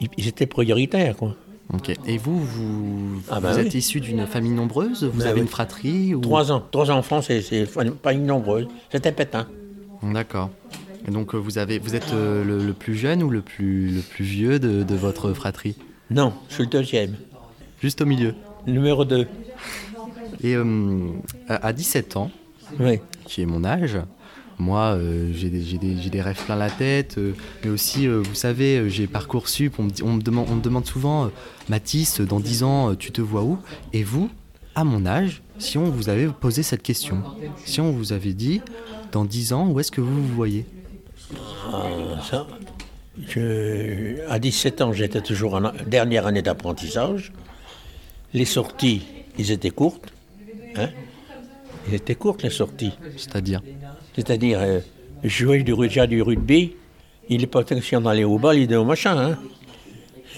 ils, 0.00 0.28
étaient 0.28 0.46
prioritaires. 0.46 1.16
Quoi. 1.16 1.34
Et 2.06 2.18
vous, 2.18 2.38
vous, 2.38 3.22
ah 3.30 3.40
ben 3.40 3.58
êtes 3.58 3.74
issu 3.74 4.00
d'une 4.00 4.26
famille 4.26 4.52
nombreuse? 4.52 5.04
Vous 5.04 5.20
ben 5.20 5.28
avez 5.28 5.40
une 5.40 5.48
fratrie 5.48 6.14
ou... 6.14 6.20
Trois 6.20 6.52
ans. 6.52 6.62
Trois 6.70 6.90
enfants, 6.90 7.20
c'est 7.22 7.66
pas 8.02 8.12
une 8.12 8.26
nombreuse. 8.26 8.68
C'était 8.92 9.12
pétain. 9.12 9.46
D'accord. 10.02 10.50
Et 11.08 11.10
donc 11.10 11.34
euh, 11.34 11.38
vous, 11.38 11.58
avez, 11.58 11.78
vous 11.78 11.94
êtes 11.94 12.12
euh, 12.12 12.44
le, 12.44 12.72
plus 12.72 12.94
jeune 12.94 13.22
ou 13.22 13.30
le 13.30 13.40
plus, 13.40 13.90
le 13.90 14.00
plus 14.00 14.24
vieux 14.24 14.58
de, 14.58 14.82
de 14.82 14.94
votre 14.94 15.32
fratrie? 15.32 15.76
Non, 16.10 16.32
je 16.48 16.54
suis 16.54 16.64
le 16.64 16.70
deuxième. 16.70 17.14
Juste 17.80 18.00
au 18.00 18.06
milieu 18.06 18.34
Numéro 18.66 19.04
2. 19.04 19.26
Et 20.42 20.54
euh, 20.54 20.64
à 21.48 21.72
17 21.72 22.16
ans, 22.16 22.30
qui 23.24 23.42
est 23.42 23.46
mon 23.46 23.64
âge, 23.64 23.98
Moi, 24.58 24.98
j'ai 25.32 25.50
des, 25.50 26.20
rêves 26.20 26.42
plein 26.44 26.56
la 26.56 26.70
tête, 26.70 27.18
mais 27.62 27.70
aussi, 27.70 28.06
vous 28.08 28.34
savez, 28.34 28.88
j'ai 28.88 29.06
Parcoursup, 29.06 29.78
on 29.78 29.84
me, 29.84 29.90
on, 30.02 30.14
me 30.14 30.22
demande, 30.22 30.46
on 30.50 30.56
me 30.56 30.62
demande 30.62 30.86
souvent, 30.86 31.30
Mathis, 31.68 32.20
dans 32.20 32.40
10 32.40 32.62
ans, 32.62 32.94
tu 32.94 33.12
te 33.12 33.20
vois 33.20 33.42
où? 33.42 33.58
Et 33.92 34.02
vous, 34.02 34.30
à 34.74 34.84
mon 34.84 35.06
âge, 35.06 35.42
si 35.58 35.78
on 35.78 35.84
vous 35.84 36.08
avait 36.08 36.28
posé 36.28 36.62
cette 36.62 36.82
question, 36.82 37.22
si 37.64 37.80
on 37.80 37.90
vous 37.92 38.12
avait 38.12 38.34
dit, 38.34 38.60
dans 39.12 39.24
10 39.24 39.52
ans, 39.52 39.68
où 39.68 39.80
est-ce 39.80 39.90
que 39.90 40.00
vous 40.00 40.22
vous 40.22 40.34
voyez? 40.34 40.66
À 44.28 44.38
17 44.38 44.82
ans, 44.82 44.92
j'étais 44.92 45.22
toujours 45.22 45.54
en 45.54 45.72
dernière 45.86 46.26
année 46.26 46.42
d'apprentissage. 46.42 47.32
Les 48.34 48.44
sorties, 48.44 49.02
ils 49.38 49.50
étaient 49.50 49.70
courtes. 49.70 50.12
Hein 50.78 50.88
ils 51.88 51.94
étaient 51.94 52.14
courtes, 52.14 52.42
les 52.42 52.50
sorties. 52.50 52.92
C'est-à-dire 53.16 53.62
C'est-à-dire, 54.14 54.58
euh, 54.60 54.80
jouer 55.22 55.62
du, 55.62 55.74
déjà 55.74 56.06
du 56.06 56.22
rugby, 56.22 56.74
il 57.28 57.42
est 57.42 57.46
pas 57.46 57.64
question 57.64 58.00
d'aller 58.00 58.24
au 58.24 58.38
bal, 58.38 58.58
il 58.58 58.72
est 58.72 58.76
au 58.76 58.84
machin. 58.84 59.36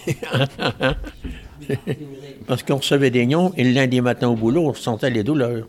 Hein 0.06 0.94
Parce 2.46 2.62
qu'on 2.62 2.76
recevait 2.76 3.10
des 3.10 3.26
nions 3.26 3.52
et 3.56 3.64
le 3.64 3.72
lundi 3.72 4.00
matin 4.00 4.28
au 4.28 4.36
boulot, 4.36 4.62
on 4.68 4.74
sentait 4.74 5.10
les 5.10 5.22
douleurs. 5.22 5.68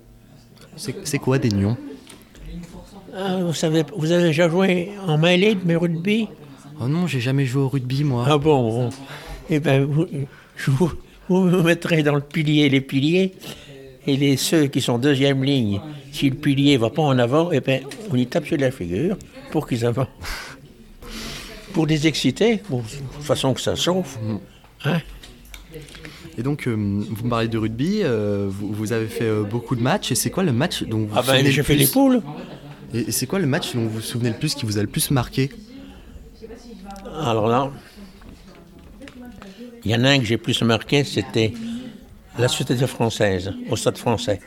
C'est 0.76 1.20
quoi 1.20 1.38
des 1.40 1.50
nions 1.50 1.78
ah, 3.22 3.38
vous, 3.42 3.54
savez, 3.54 3.84
vous 3.98 4.12
avez 4.12 4.24
déjà 4.24 4.48
joué 4.48 4.92
en 5.06 5.18
mêlée 5.18 5.56
de 5.56 5.66
mes 5.66 5.76
rugby? 5.76 6.30
Oh 6.80 6.88
non, 6.88 7.08
j'ai 7.08 7.20
jamais 7.20 7.46
joué 7.46 7.64
au 7.64 7.68
rugby, 7.68 8.04
moi. 8.06 8.24
Ah 8.26 8.38
bon, 8.38 8.90
Eh 9.50 9.60
bien, 9.60 9.84
vous, 9.84 10.06
vous, 10.68 10.92
vous, 11.28 11.64
mettrez 11.64 12.02
dans 12.04 12.16
le 12.16 12.22
pilier 12.22 12.70
les 12.70 12.80
piliers, 12.80 13.34
et 14.08 14.18
les 14.18 14.38
ceux 14.38 14.68
qui 14.68 14.82
sont 14.82 14.98
deuxième 14.98 15.44
ligne, 15.44 15.82
si 16.12 16.30
le 16.30 16.36
pilier 16.36 16.74
ne 16.74 16.82
va 16.82 16.90
pas 16.90 17.02
en 17.02 17.18
avant, 17.20 17.52
eh 17.52 17.60
bien, 17.60 17.82
on 18.12 18.16
y 18.16 18.26
tape 18.28 18.46
sur 18.46 18.58
la 18.58 18.72
figure 18.72 19.18
pour 19.52 19.68
qu'ils 19.68 19.86
avancent. 19.86 20.08
pour 21.74 21.86
les 21.86 22.08
exciter, 22.08 22.62
de 22.70 23.24
façon 23.24 23.54
que 23.54 23.62
ça 23.62 23.76
chauffe. 23.76 24.18
Mm. 24.22 24.38
Hein 24.86 25.02
et 26.38 26.44
donc, 26.44 26.68
euh, 26.68 26.74
vous 26.74 27.26
me 27.26 27.30
parlez 27.30 27.48
de 27.48 27.58
rugby, 27.58 28.00
euh, 28.02 28.48
vous, 28.50 28.94
avez 28.94 29.08
fait 29.08 29.26
euh, 29.26 29.44
beaucoup 29.44 29.76
de 29.76 29.82
matchs, 29.82 30.14
et 30.14 30.16
c'est 30.16 30.30
quoi 30.30 30.44
le 30.44 30.54
match 30.54 30.84
dont 30.84 31.00
vous 31.00 31.14
Ah 31.14 31.22
ben, 31.22 31.46
j'ai 31.46 31.64
fait 31.64 31.76
les 31.76 31.88
poules. 31.88 32.22
Et, 32.94 33.12
c'est 33.12 33.28
quoi 33.28 33.40
le 33.40 33.46
match 33.46 33.76
dont 33.76 33.82
vous 33.82 33.90
vous 33.90 34.02
souvenez 34.02 34.30
le 34.30 34.38
plus, 34.38 34.56
qui 34.56 34.66
vous 34.66 34.78
a 34.78 34.82
le 34.82 34.88
plus 34.88 35.12
marqué? 35.12 35.52
Alors 37.22 37.48
là, 37.48 37.72
il 39.84 39.92
y 39.92 39.96
en 39.96 40.04
a 40.06 40.10
un 40.10 40.20
que 40.20 40.26
j'ai 40.26 40.38
plus 40.38 40.62
marqué, 40.62 41.04
c'était 41.04 41.54
la 42.40 42.48
Société 42.48 42.88
française, 42.88 43.54
au 43.70 43.76
Stade 43.76 43.98
français. 43.98 44.40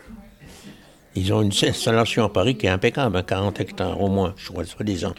Ils 1.14 1.32
ont 1.32 1.42
une 1.42 1.52
installation 1.52 2.24
à 2.24 2.28
Paris 2.28 2.56
qui 2.56 2.66
est 2.66 2.70
impeccable, 2.70 3.22
40 3.22 3.46
hein, 3.46 3.62
hectares 3.62 4.00
au 4.00 4.08
moins, 4.08 4.34
je 4.36 4.48
crois, 4.50 4.64
soi-disant. 4.64 5.14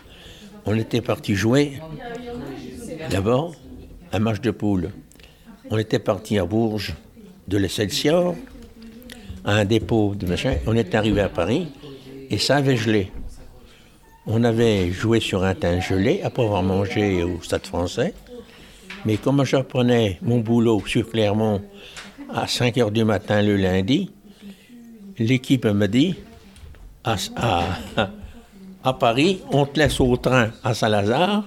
On 0.65 0.75
était 0.75 1.01
parti 1.01 1.35
jouer, 1.35 1.79
d'abord, 3.09 3.53
un 4.11 4.19
match 4.19 4.41
de 4.41 4.51
poule 4.51 4.91
on 5.69 5.77
était 5.77 5.99
parti 5.99 6.37
à 6.37 6.45
Bourges 6.45 6.93
de 7.47 7.57
l'Excelsior, 7.57 8.35
à 9.43 9.55
un 9.55 9.65
dépôt 9.65 10.13
de 10.15 10.27
machin. 10.27 10.55
On 10.67 10.75
est 10.75 10.93
arrivé 10.93 11.21
à 11.21 11.29
Paris 11.29 11.67
et 12.29 12.37
ça 12.37 12.57
avait 12.57 12.77
gelé. 12.77 13.11
On 14.27 14.43
avait 14.43 14.91
joué 14.91 15.19
sur 15.19 15.43
un 15.43 15.55
teint 15.55 15.79
gelé 15.79 16.21
après 16.23 16.43
avoir 16.43 16.61
mangé 16.63 17.23
au 17.23 17.41
Stade 17.41 17.65
français. 17.65 18.13
Mais 19.05 19.17
comme 19.17 19.43
je 19.43 19.55
reprenais 19.55 20.19
mon 20.21 20.39
boulot 20.39 20.81
sur 20.85 21.09
Clermont 21.09 21.61
à 22.33 22.47
5 22.47 22.75
h 22.77 22.91
du 22.91 23.03
matin 23.03 23.41
le 23.41 23.55
lundi, 23.57 24.11
l'équipe 25.19 25.65
me 25.65 25.87
dit 25.87 26.15
à, 27.03 28.93
Paris, 28.93 29.41
on 29.51 29.65
te 29.65 29.79
laisse 29.79 29.99
au 29.99 30.17
train 30.17 30.51
à 30.63 30.73
Saint-Lazare, 30.73 31.43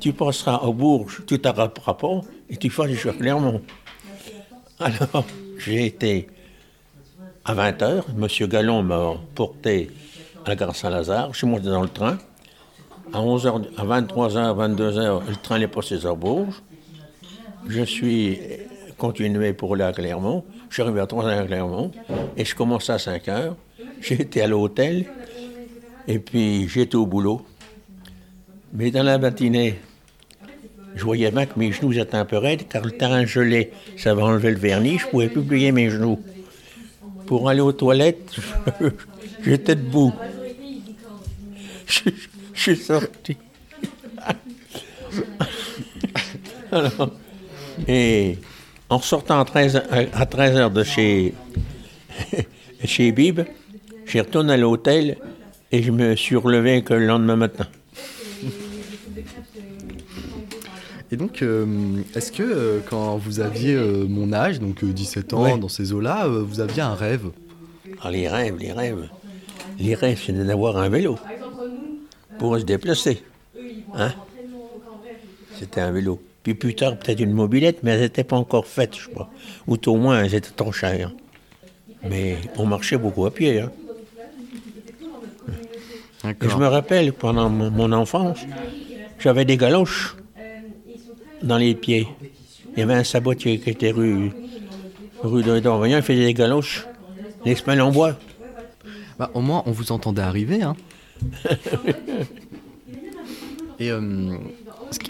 tu 0.00 0.12
passeras 0.12 0.58
au 0.58 0.72
Bourges, 0.72 1.22
tu 1.26 1.38
t'arrêteras 1.38 1.94
pas, 1.94 2.20
et 2.50 2.56
tu 2.56 2.68
fais 2.68 2.94
sur 2.94 3.16
Clermont. 3.16 3.62
Alors, 4.78 5.24
j'ai 5.58 5.86
été 5.86 6.28
à 7.44 7.54
20h, 7.54 8.02
M. 8.18 8.48
Gallon 8.48 8.82
m'a 8.82 9.14
porté 9.34 9.90
à 10.44 10.50
la 10.50 10.56
gare 10.56 10.76
Saint-Lazare, 10.76 11.32
je 11.32 11.38
suis 11.38 11.46
monté 11.46 11.66
dans 11.66 11.82
le 11.82 11.88
train. 11.88 12.18
À, 13.12 13.20
11h, 13.20 13.64
à 13.78 13.84
23h, 13.84 14.76
22h, 14.76 15.28
le 15.28 15.36
train 15.36 15.60
est 15.60 15.68
passé 15.68 16.04
à 16.04 16.14
Bourges. 16.14 16.62
Je 17.68 17.82
suis 17.82 18.38
continué 18.96 19.52
pour 19.52 19.74
aller 19.74 19.84
à 19.84 19.92
Clermont. 19.92 20.44
Je 20.68 20.74
suis 20.74 20.82
arrivé 20.82 21.00
à 21.00 21.04
3h 21.04 21.26
à 21.26 21.46
Clermont 21.46 21.92
et 22.36 22.44
je 22.44 22.54
commençais 22.54 22.92
à 22.92 22.96
5h. 22.96 23.54
J'ai 24.00 24.22
été 24.22 24.42
à 24.42 24.46
l'hôtel 24.46 25.06
et 26.08 26.18
puis 26.18 26.68
j'étais 26.68 26.96
au 26.96 27.06
boulot. 27.06 27.44
Mais 28.72 28.90
dans 28.90 29.02
la 29.02 29.18
matinée, 29.18 29.78
je 30.96 31.04
voyais 31.04 31.30
bien 31.30 31.46
que 31.46 31.58
mes 31.58 31.72
genoux 31.72 31.92
étaient 31.92 32.16
un 32.16 32.24
peu 32.24 32.38
raides, 32.38 32.68
car 32.68 32.84
le 32.84 32.90
terrain 32.90 33.24
gelé, 33.26 33.70
ça 33.96 34.14
va 34.14 34.24
enlever 34.24 34.50
le 34.50 34.56
vernis, 34.56 34.98
je 34.98 35.06
pouvais 35.06 35.28
plus 35.28 35.42
plier 35.42 35.70
mes 35.70 35.90
genoux. 35.90 36.20
Pour 37.26 37.48
aller 37.48 37.60
aux 37.60 37.72
toilettes, 37.72 38.36
j'étais 39.42 39.74
debout. 39.74 40.12
Je, 41.86 42.10
suis 42.54 42.76
sorti. 42.76 43.36
et 47.88 48.38
en 48.88 49.00
sortant 49.00 49.40
à 49.40 49.44
13, 49.44 49.82
à 50.12 50.26
13 50.26 50.56
heures 50.56 50.70
de 50.70 50.82
chez, 50.84 51.34
chez 52.84 53.12
Bib, 53.12 53.40
j'ai 54.06 54.20
retourné 54.20 54.52
à 54.52 54.56
l'hôtel 54.56 55.16
et 55.72 55.82
je 55.82 55.90
me 55.90 56.14
suis 56.14 56.36
relevé 56.36 56.82
que 56.82 56.94
le 56.94 57.06
lendemain 57.06 57.36
matin. 57.36 57.66
Et 61.12 61.16
donc, 61.16 61.42
euh, 61.42 62.02
est-ce 62.16 62.32
que 62.32 62.42
euh, 62.42 62.80
quand 62.88 63.16
vous 63.16 63.38
aviez 63.38 63.74
euh, 63.74 64.06
mon 64.08 64.32
âge, 64.32 64.58
donc 64.58 64.84
17 64.84 65.34
ans, 65.34 65.56
dans 65.56 65.68
ces 65.68 65.92
eaux-là, 65.92 66.26
vous 66.26 66.58
aviez 66.58 66.82
un 66.82 66.94
rêve? 66.94 67.30
Ah, 68.02 68.10
Les 68.10 68.28
rêves, 68.28 68.56
les 68.58 68.72
rêves. 68.72 69.08
Les 69.78 69.94
rêves, 69.94 70.20
c'est 70.24 70.32
d'avoir 70.32 70.76
un 70.78 70.88
vélo 70.88 71.16
pour 72.38 72.58
se 72.58 72.64
déplacer. 72.64 73.22
Hein? 73.94 74.12
C'était 75.58 75.80
un 75.80 75.92
vélo. 75.92 76.20
Puis 76.46 76.54
plus 76.54 76.76
tard, 76.76 76.96
peut-être 76.96 77.18
une 77.18 77.32
mobilette, 77.32 77.82
mais 77.82 77.90
elles 77.90 78.02
n'étaient 78.02 78.22
pas 78.22 78.36
encore 78.36 78.66
faites, 78.68 78.96
je 78.96 79.08
crois. 79.08 79.28
Ou 79.66 79.76
au 79.84 79.96
moins, 79.96 80.22
elles 80.22 80.32
étaient 80.32 80.54
trop 80.54 80.70
chères. 80.70 81.10
Mais 82.08 82.36
on 82.56 82.66
marchait 82.66 82.98
beaucoup 82.98 83.26
à 83.26 83.32
pied. 83.32 83.62
Hein. 83.62 83.72
je 86.40 86.56
me 86.56 86.68
rappelle, 86.68 87.12
pendant 87.12 87.50
mon 87.50 87.90
enfance, 87.90 88.38
j'avais 89.18 89.44
des 89.44 89.56
galoches 89.56 90.14
dans 91.42 91.58
les 91.58 91.74
pieds. 91.74 92.06
Il 92.76 92.78
y 92.78 92.82
avait 92.84 92.94
un 92.94 93.02
sabotier 93.02 93.58
qui 93.58 93.70
était 93.70 93.90
rue, 93.90 94.30
rue 95.24 95.42
de 95.42 95.56
il 95.58 96.02
faisait 96.02 96.26
des 96.26 96.34
galoches, 96.34 96.86
des 97.44 97.56
semelles 97.56 97.80
en 97.80 97.90
bois. 97.90 98.16
Bah, 99.18 99.32
au 99.34 99.40
moins, 99.40 99.64
on 99.66 99.72
vous 99.72 99.90
entendait 99.90 100.22
arriver. 100.22 100.62
Hein. 100.62 100.76
Et 103.80 103.90
euh, 103.90 104.38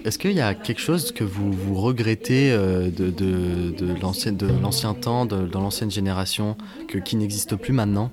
est-ce 0.04 0.18
qu'il 0.18 0.32
y 0.32 0.40
a 0.40 0.54
quelque 0.54 0.80
chose 0.80 1.12
que 1.12 1.24
vous, 1.24 1.74
regrettez 1.74 2.50
euh, 2.52 2.90
de, 2.90 4.00
l'ancien 4.00 4.94
temps, 4.94 5.26
dans 5.26 5.60
l'ancienne 5.60 5.90
génération, 5.90 6.56
que, 6.88 6.98
qui 6.98 7.16
n'existe 7.16 7.56
plus 7.56 7.72
maintenant? 7.72 8.10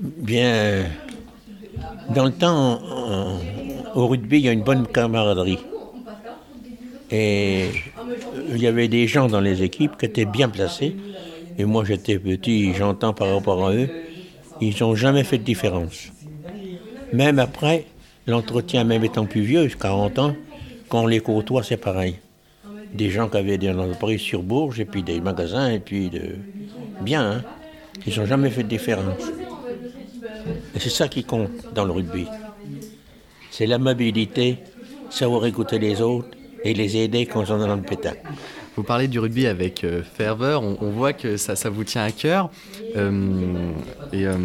Bien, 0.00 0.84
dans 2.14 2.24
le 2.24 2.32
temps, 2.32 2.80
au 3.94 4.06
rugby, 4.08 4.38
il 4.38 4.44
y 4.44 4.48
a 4.48 4.52
une 4.52 4.64
bonne 4.64 4.86
camaraderie. 4.86 5.58
Et 7.10 7.68
il 8.48 8.58
y 8.58 8.66
avait 8.66 8.88
des 8.88 9.06
gens 9.06 9.28
dans 9.28 9.40
les 9.40 9.62
équipes 9.62 9.96
qui 9.98 10.06
étaient 10.06 10.24
bien 10.24 10.48
placés. 10.48 10.96
Et 11.58 11.64
moi, 11.64 11.84
j'étais 11.84 12.18
petit, 12.18 12.72
j'entends 12.74 13.12
par 13.12 13.32
rapport 13.34 13.66
à 13.66 13.74
eux, 13.74 13.88
ils 14.60 14.74
n'ont 14.80 14.94
jamais 14.94 15.22
fait 15.22 15.38
de 15.38 15.44
différence. 15.44 16.10
Même 17.12 17.38
après, 17.38 17.84
l'entretien, 18.26 18.84
même 18.84 19.04
étant 19.04 19.26
plus 19.26 19.42
vieux, 19.42 19.68
40 19.68 20.18
ans, 20.18 20.34
quand 20.88 21.02
on 21.02 21.06
les 21.06 21.20
côtoie, 21.20 21.62
c'est 21.62 21.76
pareil. 21.76 22.18
Des 22.92 23.10
gens 23.10 23.28
qui 23.28 23.36
avaient 23.38 23.58
des 23.58 23.70
entreprises 23.70 24.20
sur 24.20 24.42
Bourges, 24.42 24.80
et 24.80 24.84
puis 24.84 25.02
des 25.02 25.20
magasins, 25.20 25.70
et 25.70 25.80
puis 25.80 26.10
de. 26.10 26.36
Bien, 27.00 27.32
hein 27.32 27.42
Ils 28.06 28.18
n'ont 28.18 28.26
jamais 28.26 28.50
fait 28.50 28.62
de 28.62 28.68
différence. 28.68 29.22
Et 30.74 30.78
c'est 30.78 30.90
ça 30.90 31.08
qui 31.08 31.24
compte 31.24 31.50
dans 31.74 31.84
le 31.84 31.92
rugby. 31.92 32.26
C'est 33.50 33.66
l'amabilité, 33.66 34.58
savoir 35.10 35.46
écouter 35.46 35.78
les 35.78 36.00
autres, 36.00 36.36
et 36.64 36.74
les 36.74 36.96
aider 36.96 37.26
quand 37.26 37.42
ils 37.42 37.46
sont 37.48 37.58
dans 37.58 37.74
le 37.74 37.82
pétard. 37.82 38.14
Vous 38.76 38.82
parlez 38.82 39.06
du 39.06 39.18
rugby 39.18 39.46
avec 39.46 39.84
euh, 39.84 40.02
ferveur, 40.02 40.62
on, 40.62 40.90
voit 40.90 41.12
que 41.12 41.36
ça, 41.36 41.56
ça, 41.56 41.68
vous 41.68 41.84
tient 41.84 42.04
à 42.04 42.10
cœur. 42.10 42.50
Euh, 42.96 43.70
et 44.14 44.26
euh, 44.26 44.36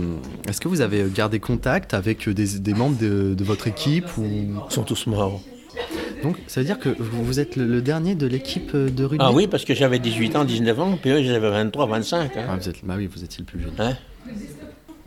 est-ce 0.50 0.60
que 0.60 0.68
vous 0.68 0.82
avez 0.82 1.06
gardé 1.14 1.40
contact 1.40 1.94
avec 1.94 2.28
des, 2.28 2.74
membres 2.74 2.98
de, 2.98 3.44
votre 3.44 3.68
équipe 3.68 4.18
ou... 4.18 4.26
Ils 4.26 4.74
sont 4.74 4.84
tous 4.84 5.08
morts. 5.08 5.42
Donc 6.24 6.36
ça 6.48 6.60
veut 6.60 6.66
dire 6.66 6.80
que 6.80 6.90
vous, 6.90 7.40
êtes 7.40 7.56
le, 7.56 7.82
dernier 7.82 8.16
de 8.16 8.28
l'équipe 8.28 8.76
de 8.76 9.04
rugby? 9.06 9.24
Ah 9.26 9.32
oui, 9.32 9.48
parce 9.48 9.64
que 9.64 9.74
j'avais 9.74 10.00
18 10.00 10.36
ans, 10.36 10.44
19 10.44 10.80
ans, 10.80 10.98
puis 11.02 11.12
eux, 11.12 11.24
j'avais 11.24 11.50
23, 11.50 11.86
25. 11.86 12.36
Hein. 12.36 12.46
Ah, 12.50 12.58
vous 12.60 12.68
êtes, 12.68 12.84
bah 12.84 12.96
oui, 12.98 13.08
vous 13.08 13.24
étiez 13.24 13.40
le 13.40 13.46
plus 13.46 13.62
jeune. 13.62 13.74
Hein? 13.80 13.96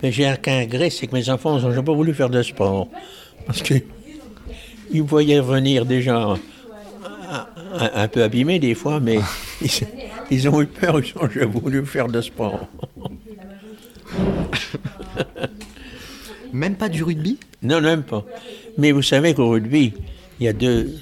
Mais 0.02 0.12
j'ai 0.12 0.26
un 0.26 0.36
cas 0.36 0.64
gré, 0.64 0.88
c'est 0.88 1.08
que 1.08 1.14
mes 1.14 1.28
enfants 1.28 1.58
n'ont 1.58 1.82
pas 1.82 1.92
voulu 1.92 2.14
faire 2.14 2.30
de 2.30 2.42
sport. 2.42 2.88
Parce 3.46 3.60
que 3.60 3.74
ils 4.92 5.02
me 5.02 5.06
voyaient 5.08 5.40
venir 5.40 5.84
déjà 5.84 6.36
un, 7.72 8.08
peu 8.08 8.22
abîmés 8.22 8.58
des 8.58 8.74
fois, 8.74 9.00
mais 9.00 9.18
ils, 10.30 10.48
ont 10.48 10.60
eu 10.60 10.66
peur, 10.66 11.00
ils 11.00 11.14
ont 11.16 11.48
voulu 11.48 11.84
faire 11.86 12.08
de 12.08 12.20
sport. 12.20 12.66
Même 16.52 16.76
pas 16.76 16.88
du 16.88 17.02
rugby? 17.02 17.38
Non, 17.62 17.80
même 17.80 18.02
pas. 18.02 18.24
Mais 18.76 18.92
vous 18.92 19.02
savez 19.02 19.34
qu'au 19.34 19.50
rugby, 19.50 19.94
il 20.40 20.46
y 20.46 20.48
a 20.48 20.52
deux, 20.52 20.92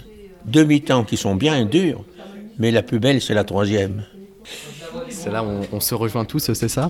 deux 0.45 0.65
mi-temps 0.65 1.05
qui 1.05 1.17
sont 1.17 1.35
bien 1.35 1.65
durs, 1.65 2.05
mais 2.59 2.71
la 2.71 2.83
plus 2.83 2.99
belle, 2.99 3.21
c'est 3.23 3.35
la 3.35 3.45
troisième. 3.45 4.05
C'est 5.09 5.31
là 5.31 5.43
où 5.43 5.61
on, 5.73 5.81
se 5.81 5.95
rejoint 5.95 6.25
tous, 6.25 6.53
c'est 6.53 6.69
ça? 6.69 6.89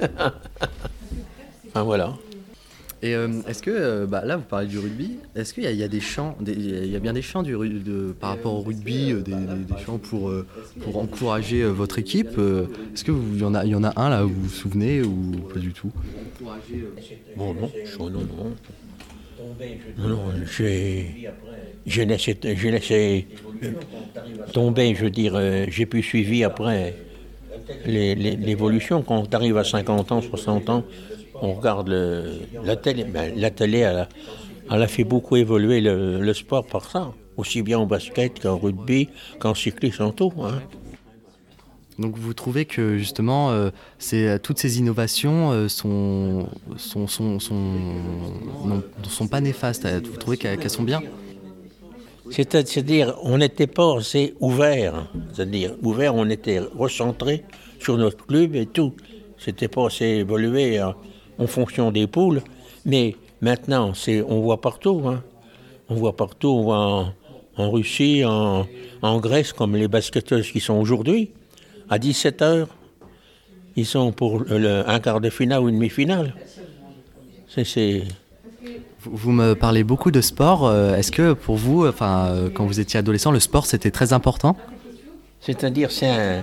Ah 1.74 1.82
voilà. 1.82 2.14
Et 3.00 3.14
euh, 3.14 3.28
est-ce 3.46 3.62
que, 3.62 3.70
euh, 3.70 4.06
bah, 4.06 4.24
là 4.24 4.36
vous 4.36 4.44
parlez 4.44 4.66
du 4.66 4.78
rugby, 4.78 5.18
est-ce 5.36 5.54
qu'il 5.54 5.62
y, 5.62 5.82
a 5.82 5.88
des 5.88 6.00
chants, 6.00 6.36
il 6.44 6.90
y 6.90 6.96
a 6.96 6.98
bien 6.98 7.12
des 7.12 7.22
chants 7.22 7.44
du, 7.44 7.52
de, 7.52 8.12
par 8.18 8.30
rapport 8.30 8.54
au 8.54 8.62
rugby, 8.62 9.12
euh, 9.12 9.20
des, 9.20 9.34
chants 9.84 9.98
pour, 9.98 10.32
pour 10.80 10.96
encourager 10.98 11.64
votre 11.64 12.00
équipe 12.00 12.38
Est-ce 12.94 13.04
qu'il 13.04 13.38
y, 13.38 13.44
en 13.44 13.54
a, 13.54 13.64
y 13.64 13.74
en 13.76 13.84
a 13.84 13.92
un 14.00 14.10
là 14.10 14.26
où 14.26 14.30
vous 14.30 14.42
vous 14.42 14.48
souvenez 14.48 15.02
ou 15.02 15.32
pas 15.52 15.60
du 15.60 15.72
tout? 15.72 15.92
Bon 17.36 17.54
non, 17.54 17.70
non, 18.00 18.10
non. 18.10 18.52
Non, 19.96 20.18
j'ai, 20.56 22.04
laissé, 22.04 22.34
tomber, 24.52 24.94
je 24.96 25.04
veux 25.04 25.10
dire, 25.10 25.40
j'ai 25.70 25.86
pu 25.86 26.02
suivre 26.02 26.46
après 26.46 26.96
l'évolution. 27.86 29.02
Quand 29.02 29.22
on 29.22 29.36
arrive 29.36 29.56
à 29.56 29.64
50 29.64 30.10
ans, 30.10 30.20
60 30.20 30.68
ans, 30.68 30.84
on 31.42 31.54
regarde 31.54 31.88
la 32.64 32.76
télé. 32.76 33.04
Ben, 33.04 33.32
la 33.36 33.50
télé, 33.50 33.78
elle 33.78 34.06
a, 34.82 34.88
fait 34.88 35.04
beaucoup 35.04 35.36
évoluer 35.36 35.80
le, 35.80 36.32
sport 36.34 36.66
par 36.66 36.90
ça, 36.90 37.12
aussi 37.36 37.62
bien 37.62 37.78
au 37.78 37.86
basket 37.86 38.40
qu'en 38.40 38.56
rugby, 38.56 39.08
qu'en 39.38 39.54
cyclisme 39.54 40.04
en 40.04 40.12
tout. 40.12 40.32
Hein. 40.42 40.60
Donc 41.98 42.16
vous 42.16 42.32
trouvez 42.32 42.64
que 42.64 42.96
justement, 42.96 43.50
euh, 43.50 43.70
toutes 44.42 44.58
ces 44.58 44.78
innovations 44.78 45.50
euh, 45.50 45.68
sont, 45.68 46.46
sont, 46.76 47.08
sont, 47.08 47.40
sont, 47.40 49.28
pas 49.28 49.40
néfastes. 49.40 49.86
Vous 50.04 50.16
trouvez 50.16 50.36
qu'elles 50.36 50.70
sont 50.70 50.84
bien? 50.84 51.02
C'est-à-dire, 52.30 53.16
on 53.22 53.38
n'était 53.38 53.66
pas 53.66 53.96
assez 53.96 54.34
ouvert. 54.38 55.08
C'est-à-dire, 55.32 55.74
ouvert, 55.82 56.14
on 56.14 56.28
était 56.28 56.60
recentré 56.60 57.44
sur 57.80 57.96
notre 57.96 58.26
club 58.26 58.54
et 58.54 58.66
tout. 58.66 58.94
C'était 59.38 59.68
pas 59.68 59.86
assez 59.86 60.04
évolué. 60.04 60.78
Hein 60.78 60.94
en 61.38 61.46
fonction 61.46 61.90
des 61.90 62.06
poules. 62.06 62.42
Mais 62.84 63.16
maintenant, 63.40 63.94
c'est, 63.94 64.22
on 64.22 64.40
voit 64.40 64.60
partout. 64.60 65.02
Hein. 65.06 65.22
On 65.88 65.94
voit 65.94 66.16
partout, 66.16 66.48
on 66.48 66.62
voit 66.62 67.14
en, 67.56 67.70
Russie, 67.70 68.22
en, 68.24 68.66
Grèce, 69.20 69.52
comme 69.52 69.74
les 69.74 69.88
basketteuses 69.88 70.50
qui 70.50 70.60
sont 70.60 70.74
aujourd'hui, 70.74 71.30
à 71.88 71.98
17h. 71.98 72.66
Ils 73.76 73.86
sont 73.86 74.12
pour 74.12 74.44
un 74.50 75.00
quart 75.00 75.20
de 75.20 75.30
finale 75.30 75.62
ou 75.62 75.68
une 75.68 75.76
demi-finale. 75.76 76.34
C'est, 77.48 78.02
Vous 79.04 79.32
me 79.32 79.54
parlez 79.54 79.82
beaucoup 79.82 80.10
de 80.10 80.20
sport. 80.20 80.66
Euh, 80.66 80.94
est-ce 80.96 81.10
que 81.10 81.32
pour 81.32 81.56
vous, 81.56 81.86
enfin, 81.86 82.26
euh, 82.26 82.50
quand 82.50 82.66
vous 82.66 82.80
étiez 82.80 82.98
adolescent, 82.98 83.30
le 83.30 83.40
sport 83.40 83.66
c'était 83.66 83.90
très 83.90 84.12
important? 84.12 84.56
C'est-à-dire, 85.40 85.90
c'est, 85.90 86.42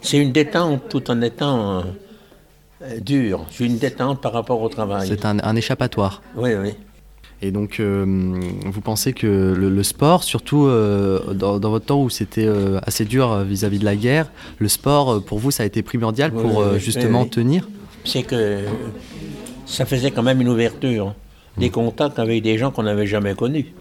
c'est 0.00 0.16
une 0.16 0.32
détente 0.32 0.88
tout 0.88 1.10
en 1.10 1.20
étant 1.20 1.82
euh, 2.82 2.98
dur. 2.98 3.44
J'ai 3.50 3.66
une 3.66 3.76
détente 3.76 4.22
par 4.22 4.32
rapport 4.32 4.62
au 4.62 4.68
travail. 4.68 5.06
C'est 5.08 5.24
un, 5.26 5.56
échappatoire. 5.56 6.22
Oui, 6.34 6.50
oui. 6.54 6.70
Et 7.42 7.50
donc, 7.50 7.78
euh, 7.78 8.04
vous 8.64 8.80
pensez 8.80 9.12
que 9.12 9.26
le, 9.26 9.82
sport, 9.82 10.24
surtout 10.24 10.66
euh, 10.66 11.34
dans, 11.34 11.58
votre 11.58 11.86
temps 11.86 12.02
où 12.02 12.10
c'était 12.10 12.48
assez 12.82 13.04
dur 13.04 13.38
vis-à-vis 13.44 13.78
de 13.78 13.84
la 13.84 13.96
guerre, 13.96 14.30
le 14.58 14.68
sport, 14.68 15.22
pour 15.22 15.38
vous, 15.38 15.50
ça 15.50 15.62
a 15.62 15.66
été 15.66 15.82
primordial 15.82 16.32
pour 16.32 16.78
justement 16.78 17.26
tenir 17.26 17.68
C'est 18.04 18.22
que 18.22 18.64
ça 19.66 19.84
faisait 19.86 20.10
quand 20.10 20.22
même 20.22 20.40
une 20.40 20.48
ouverture, 20.48 21.14
des 21.58 21.68
mm. 21.68 21.72
contacts 21.72 22.18
avec 22.18 22.42
des 22.42 22.58
gens 22.58 22.70
qu'on 22.70 22.82
n'avait 22.82 23.06
jamais 23.06 23.34
connus, 23.34 23.72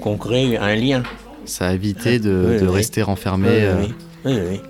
qu'on 0.00 0.16
crée 0.16 0.56
un 0.56 0.74
lien. 0.74 1.02
Ça 1.46 1.68
a 1.68 1.72
évité 1.72 2.18
de, 2.18 2.66
rester 2.66 3.02
renfermé. 3.02 3.68
oui, 4.24 4.38
oui. 4.50 4.60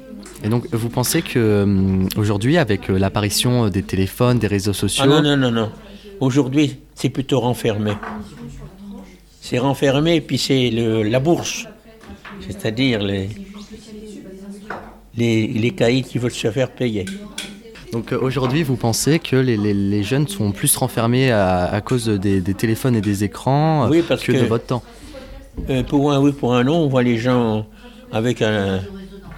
Et 0.44 0.48
donc, 0.50 0.66
vous 0.72 0.90
pensez 0.90 1.22
que 1.22 1.38
euh, 1.38 2.06
aujourd'hui, 2.18 2.58
avec 2.58 2.90
euh, 2.90 2.98
l'apparition 2.98 3.68
des 3.68 3.82
téléphones, 3.82 4.38
des 4.38 4.46
réseaux 4.46 4.74
sociaux. 4.74 5.04
Ah 5.06 5.08
non, 5.08 5.22
non, 5.22 5.38
non, 5.38 5.50
non. 5.50 5.72
Aujourd'hui, 6.20 6.76
c'est 6.94 7.08
plutôt 7.08 7.40
renfermé. 7.40 7.92
C'est 9.40 9.58
renfermé, 9.58 10.20
puis 10.20 10.36
c'est 10.36 10.70
la 10.70 11.18
bourse. 11.18 11.66
C'est-à-dire 12.40 13.02
les, 13.02 13.30
les, 15.16 15.46
les 15.46 15.70
caïds 15.70 16.02
qui 16.02 16.18
veulent 16.18 16.30
se 16.30 16.50
faire 16.50 16.70
payer. 16.70 17.06
Donc 17.92 18.12
euh, 18.12 18.18
aujourd'hui, 18.20 18.62
vous 18.64 18.76
pensez 18.76 19.20
que 19.20 19.36
les, 19.36 19.56
les, 19.56 20.02
jeunes 20.02 20.28
sont 20.28 20.52
plus 20.52 20.76
renfermés 20.76 21.30
à, 21.30 21.80
cause 21.84 22.06
des, 22.06 22.40
des, 22.40 22.54
téléphones 22.54 22.96
et 22.96 23.00
des 23.00 23.24
écrans 23.24 23.88
que, 23.88 24.32
de 24.32 24.44
votre 24.44 24.66
temps? 24.66 24.82
Pour 25.88 26.12
un 26.12 26.20
oui, 26.20 26.32
pour 26.32 26.54
un 26.54 26.64
non, 26.64 26.76
on 26.76 26.88
voit 26.88 27.02
les 27.02 27.16
gens 27.16 27.66
avec 28.12 28.42
un, 28.42 28.80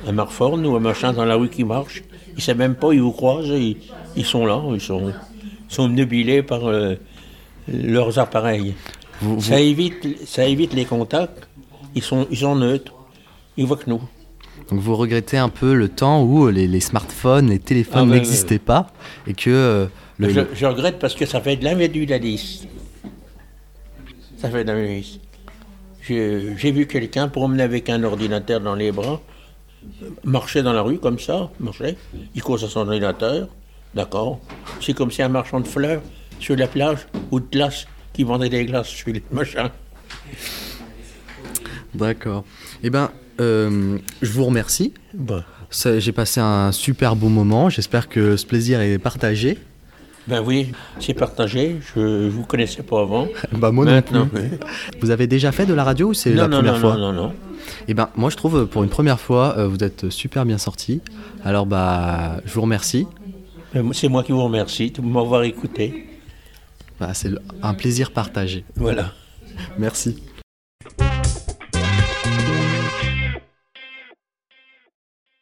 un 0.07 0.13
marphone 0.13 0.65
ou 0.65 0.77
un 0.77 0.81
machin 0.81 1.13
dans 1.13 1.25
la 1.25 1.35
rue 1.35 1.49
qui 1.49 1.65
marche. 1.65 2.03
Ils 2.31 2.37
ne 2.37 2.41
savent 2.41 2.59
même 2.59 2.75
pas, 2.77 2.93
ils 2.93 3.01
vous 3.01 3.13
croisent, 3.13 3.49
ils, 3.49 4.25
sont 4.25 4.47
là, 4.47 4.63
ils 4.73 4.81
sont, 4.81 5.13
sont 5.69 5.95
par 6.47 6.69
euh, 6.69 6.95
leurs 7.69 8.19
appareils. 8.19 8.75
Ça, 9.41 9.61
évite, 9.61 10.27
ça 10.27 10.45
évite 10.45 10.75
les 10.75 10.85
contacts, 10.85 11.49
ils 11.95 12.03
sont, 12.03 12.27
ils 12.31 12.37
sont 12.37 12.55
neutres, 12.55 12.93
ils 13.57 13.67
voient 13.67 13.79
que 13.79 13.89
nous. 13.89 14.03
Donc 14.71 14.81
vous 14.81 14.97
regrettez 14.97 15.39
un 15.39 15.49
peu 15.49 15.75
le 15.75 15.89
temps 15.89 16.23
où 16.23 16.49
les, 16.49 16.81
smartphones, 16.81 17.49
les 17.49 17.59
téléphones 17.59 18.11
ah, 18.13 18.17
n'existaient 18.17 18.59
pas 18.59 18.89
et 19.27 19.35
que... 19.35 19.51
Euh, 19.51 19.87
je, 20.19 20.67
regrette 20.67 20.99
parce 20.99 21.15
que 21.15 21.27
ça 21.27 21.41
fait 21.41 21.57
de 21.57 21.65
l'individualisme. 21.65 22.69
Ça 24.39 24.51
fait 24.51 24.65
de 24.65 24.71
l'individualisme. 24.71 25.21
J'ai 26.09 26.71
vu 26.71 26.87
quelqu'un 26.87 27.29
promener 27.29 27.63
avec 27.63 27.89
un 27.89 28.03
ordinateur 28.05 28.61
dans 28.61 28.75
les 28.75 28.93
bras 28.93 29.21
marchait 30.25 30.63
dans 30.63 30.73
la 30.73 30.83
rue 30.83 30.99
comme 30.99 31.19
ça, 31.19 31.51
marchait, 31.61 31.97
il 32.35 32.43
cause 32.43 32.65
à 32.65 32.69
son 32.69 32.81
ordinateur, 32.81 33.49
d'accord. 33.95 34.41
C'est 34.81 34.95
comme 34.95 35.11
si 35.11 35.23
un 35.23 35.29
marchand 35.29 35.61
de 35.61 35.67
fleurs 35.67 36.03
sur 36.41 36.57
la 36.57 36.69
plage 36.69 37.07
ou 37.31 37.41
de 37.41 37.47
glace 37.51 37.87
qui 38.13 38.25
vendait 38.25 38.49
des 38.49 38.65
glaces 38.65 38.89
sur 38.89 39.13
les 39.13 39.23
machins. 39.31 39.71
D'accord. 41.95 42.45
Eh 42.83 42.91
bien, 42.91 43.11
euh, 43.41 43.99
je 44.23 44.33
vous 44.33 44.45
remercie. 44.45 44.93
J'ai 45.71 46.13
passé 46.13 46.41
un 46.41 46.73
super 46.73 47.17
beau 47.17 47.29
moment. 47.29 47.69
J'espère 47.71 48.09
que 48.09 48.37
ce 48.37 48.47
plaisir 48.47 48.81
est 48.81 48.99
partagé. 48.99 49.59
Ben 50.27 50.43
oui, 50.45 50.73
c'est 50.99 51.15
partagé. 51.15 51.77
Je 51.95 52.01
ne 52.01 52.29
vous 52.29 52.45
connaissais 52.45 52.83
pas 52.83 53.01
avant. 53.01 53.29
bah 53.53 53.71
moi 53.71 53.85
Maintenant, 53.85 54.29
Vous 55.01 55.11
avez 55.11 55.27
déjà 55.27 55.53
fait 55.53 55.67
de 55.67 55.75
la 55.75 55.85
radio 55.85 56.09
ou 56.09 56.15
c'est 56.15 56.33
la 56.35 56.49
première 56.49 56.79
fois 56.79 56.97
Non, 56.97 57.13
non, 57.13 57.29
non. 57.29 57.33
Eh 57.89 57.95
ben, 57.95 58.09
moi, 58.17 58.31
je 58.31 58.37
trouve, 58.37 58.67
pour 58.67 58.83
une 58.83 58.91
première 58.91 59.21
fois, 59.21 59.55
euh, 59.59 59.69
vous 59.69 59.83
êtes 59.83 60.11
super 60.11 60.45
bien 60.45 60.59
sorti. 60.59 61.01
Alors, 61.45 61.67
bah, 61.67 62.41
je 62.45 62.53
vous 62.53 62.63
remercie. 62.63 63.07
Euh, 63.75 63.83
c'est 63.93 64.09
moi 64.09 64.23
qui 64.23 64.33
vous 64.33 64.43
remercie 64.43 64.91
de 64.91 65.01
m'avoir 65.01 65.43
écouté. 65.45 66.07
Bah, 66.99 67.11
c'est 67.15 67.31
un 67.63 67.75
plaisir 67.75 68.11
partagé. 68.11 68.65
Voilà. 68.77 69.13
Merci. 69.79 70.23